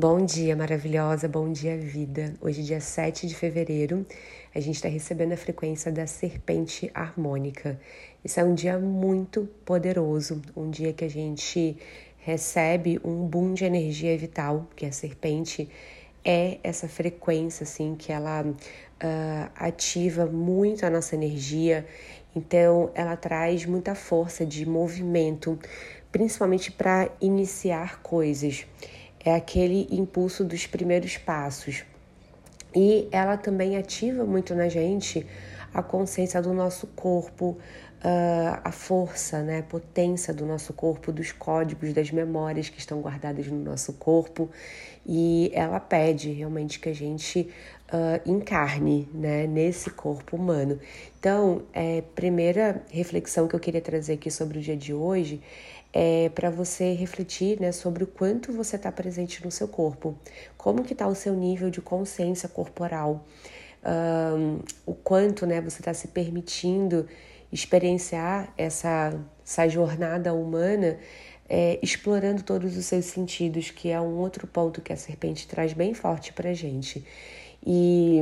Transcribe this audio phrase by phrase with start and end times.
[0.00, 2.32] Bom dia, maravilhosa, bom dia, vida.
[2.40, 4.06] Hoje, dia 7 de fevereiro,
[4.54, 7.80] a gente está recebendo a frequência da serpente harmônica.
[8.24, 11.76] Isso é um dia muito poderoso, um dia que a gente
[12.18, 15.68] recebe um boom de energia vital, que a serpente
[16.24, 21.84] é essa frequência, assim, que ela uh, ativa muito a nossa energia.
[22.36, 25.58] Então, ela traz muita força de movimento,
[26.12, 28.64] principalmente para iniciar coisas
[29.24, 31.84] é aquele impulso dos primeiros passos.
[32.74, 35.26] E ela também ativa muito na gente
[35.72, 37.58] a consciência do nosso corpo,
[37.98, 43.00] uh, a força, né, a potência do nosso corpo, dos códigos, das memórias que estão
[43.00, 44.50] guardadas no nosso corpo.
[45.06, 47.48] E ela pede realmente que a gente
[47.92, 50.78] uh, encarne né, nesse corpo humano.
[51.18, 55.40] Então, é, primeira reflexão que eu queria trazer aqui sobre o dia de hoje
[56.00, 60.16] é para você refletir né, sobre o quanto você está presente no seu corpo,
[60.56, 63.26] como que está o seu nível de consciência corporal,
[63.84, 67.04] um, o quanto né, você está se permitindo
[67.50, 69.12] experienciar essa,
[69.44, 71.00] essa jornada humana,
[71.48, 75.72] é, explorando todos os seus sentidos, que é um outro ponto que a serpente traz
[75.72, 77.04] bem forte para gente.
[77.66, 78.20] E,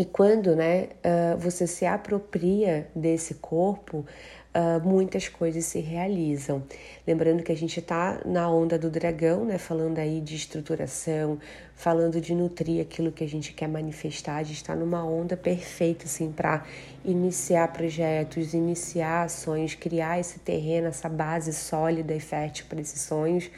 [0.00, 6.62] e quando né, uh, você se apropria desse corpo, uh, muitas coisas se realizam.
[7.06, 9.58] Lembrando que a gente está na onda do dragão, né?
[9.58, 11.38] Falando aí de estruturação,
[11.74, 14.36] falando de nutrir aquilo que a gente quer manifestar.
[14.36, 16.64] A gente está numa onda perfeita, assim, para
[17.04, 23.50] iniciar projetos, iniciar ações, criar esse terreno, essa base sólida e fértil para esses sonhos.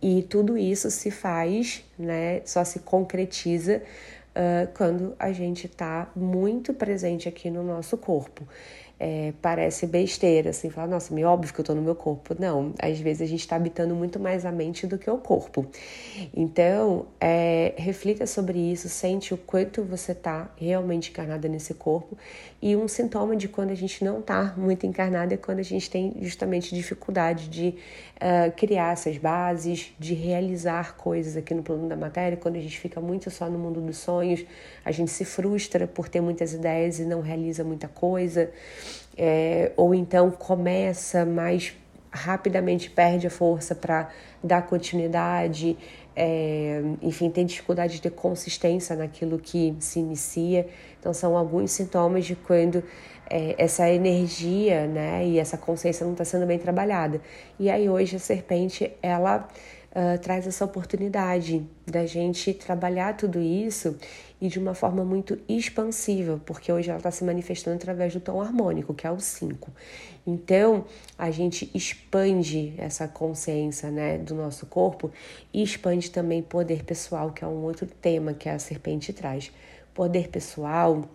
[0.00, 2.40] E tudo isso se faz, né?
[2.46, 3.82] Só se concretiza
[4.36, 8.46] uh, quando a gente está muito presente aqui no nosso corpo
[9.04, 12.36] é, parece besteira, assim, falar, nossa, me óbvio que eu tô no meu corpo.
[12.38, 15.66] Não, às vezes a gente está habitando muito mais a mente do que o corpo.
[16.32, 22.16] Então, é, reflita sobre isso, sente o quanto você tá realmente encarnada nesse corpo.
[22.60, 25.90] E um sintoma de quando a gente não tá muito encarnada é quando a gente
[25.90, 27.74] tem justamente dificuldade de
[28.18, 32.38] uh, criar essas bases, de realizar coisas aqui no plano da matéria.
[32.38, 34.21] Quando a gente fica muito só no mundo dos sonhos,
[34.84, 38.50] a gente se frustra por ter muitas ideias e não realiza muita coisa
[39.16, 41.74] é, ou então começa, mas
[42.10, 44.10] rapidamente perde a força para
[44.42, 45.76] dar continuidade,
[46.14, 50.66] é, enfim, tem dificuldade de ter consistência naquilo que se inicia.
[51.00, 52.84] Então, são alguns sintomas de quando
[53.30, 57.20] é, essa energia né, e essa consciência não está sendo bem trabalhada.
[57.58, 59.48] E aí, hoje, a serpente, ela
[59.92, 63.96] uh, traz essa oportunidade da gente trabalhar tudo isso
[64.40, 68.40] e de uma forma muito expansiva, porque hoje ela está se manifestando através do tom
[68.40, 69.70] harmônico, que é o 5.
[70.26, 70.84] Então,
[71.16, 75.12] a gente expande essa consciência né, do nosso corpo
[75.52, 79.52] e expande também poder pessoal, que é um outro tema que a serpente traz.
[79.94, 81.08] Poder pessoal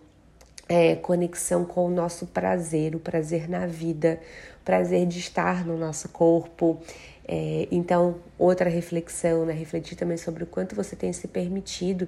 [0.68, 4.20] é conexão com o nosso prazer, o prazer na vida,
[4.68, 6.78] prazer de estar no nosso corpo.
[7.26, 9.54] É, então, outra reflexão, né?
[9.54, 12.06] Refletir também sobre o quanto você tem se permitido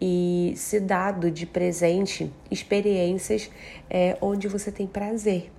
[0.00, 3.50] e se dado de presente experiências
[3.90, 5.50] é, onde você tem prazer.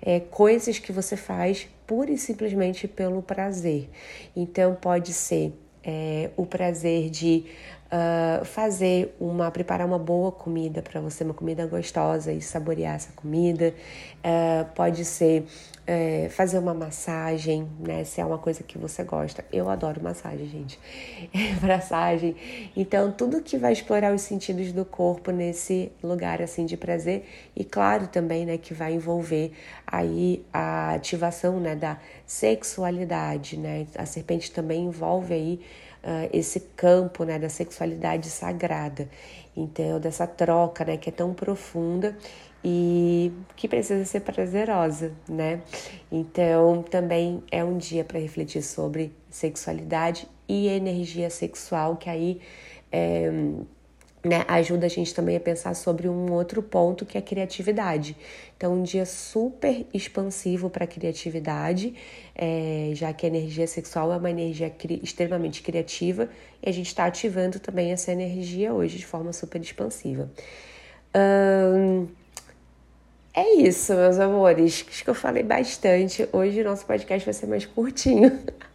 [0.00, 3.90] É, coisas que você faz pura e simplesmente pelo prazer.
[4.34, 5.52] Então, pode ser
[5.84, 7.44] é, o prazer de
[7.92, 13.12] uh, fazer uma, preparar uma boa comida para você, uma comida gostosa e saborear essa
[13.12, 13.74] comida.
[14.18, 18.02] Uh, pode ser uh, fazer uma massagem, né?
[18.04, 19.44] Se é uma coisa que você gosta.
[19.52, 20.80] Eu adoro massagem, gente.
[21.60, 22.34] massagem.
[22.74, 27.24] Então, tudo que vai explorar os sentidos do corpo nesse lugar assim de prazer
[27.54, 29.52] e claro também, né, que vai envolver
[29.86, 33.86] aí a ativação, né, da sexualidade, né?
[33.96, 35.60] A serpente também envolve aí
[36.02, 37.81] uh, esse campo né, da sexualidade
[38.28, 39.08] sagrada.
[39.56, 42.16] Então, dessa troca né, que é tão profunda
[42.64, 45.62] e que precisa ser prazerosa, né?
[46.10, 52.40] Então, também é um dia para refletir sobre sexualidade e energia sexual, que aí
[52.90, 53.30] é,
[54.24, 58.16] né, ajuda a gente também a pensar sobre um outro ponto que é a criatividade.
[58.56, 61.94] Então, um dia super expansivo para a criatividade,
[62.34, 66.28] é, já que a energia sexual é uma energia cri extremamente criativa
[66.62, 70.30] e a gente está ativando também essa energia hoje de forma super expansiva.
[73.34, 74.84] É isso, meus amores.
[74.88, 76.28] Acho que eu falei bastante.
[76.32, 78.30] Hoje o nosso podcast vai ser mais curtinho.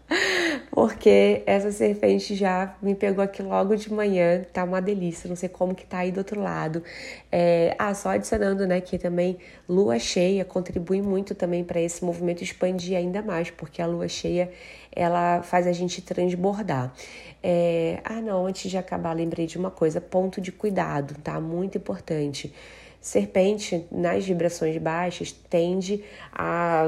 [0.78, 5.50] porque essa serpente já me pegou aqui logo de manhã, tá uma delícia, não sei
[5.50, 6.84] como que tá aí do outro lado.
[7.32, 12.44] É, ah, só adicionando, né, que também lua cheia contribui muito também para esse movimento
[12.44, 14.52] expandir ainda mais, porque a lua cheia
[14.96, 16.94] ela faz a gente transbordar.
[17.42, 21.42] É, ah, não, antes de acabar, lembrei de uma coisa, ponto de cuidado, tá?
[21.42, 22.54] Muito importante.
[23.00, 26.86] Serpente, nas vibrações baixas, tende a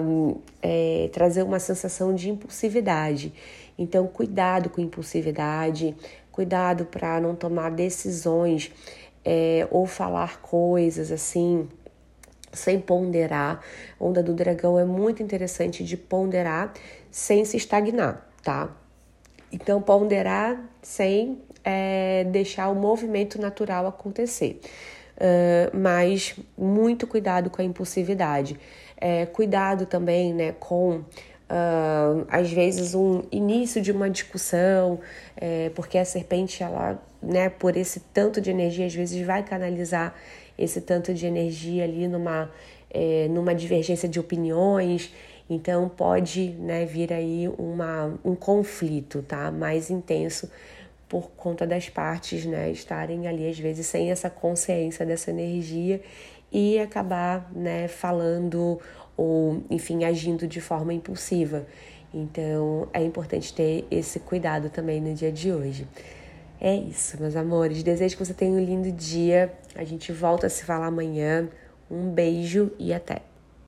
[0.61, 3.33] é, trazer uma sensação de impulsividade.
[3.77, 5.95] Então, cuidado com impulsividade,
[6.31, 8.71] cuidado para não tomar decisões
[9.23, 11.67] é, ou falar coisas assim
[12.51, 13.61] sem ponderar.
[13.99, 16.73] Onda do dragão é muito interessante de ponderar
[17.11, 18.75] sem se estagnar, tá?
[19.51, 24.59] Então, ponderar sem é, deixar o movimento natural acontecer.
[25.73, 28.57] Mas muito cuidado com a impulsividade.
[28.99, 34.99] É, cuidado também né, com, uh, às vezes, um início de uma discussão,
[35.37, 40.13] é, porque a serpente, ela, né, por esse tanto de energia, às vezes vai canalizar
[40.57, 42.51] esse tanto de energia ali numa,
[42.89, 45.13] é, numa divergência de opiniões.
[45.49, 49.49] Então pode né, vir aí uma, um conflito tá?
[49.49, 50.51] mais intenso
[51.09, 55.99] por conta das partes né, estarem ali, às vezes, sem essa consciência dessa energia
[56.51, 58.79] e acabar né, falando
[59.17, 61.65] ou, enfim, agindo de forma impulsiva.
[62.13, 65.87] Então, é importante ter esse cuidado também no dia de hoje.
[66.61, 67.81] É isso, meus amores.
[67.81, 69.51] Desejo que você tenha um lindo dia.
[69.75, 71.49] A gente volta a se falar amanhã.
[71.89, 73.28] Um beijo e até!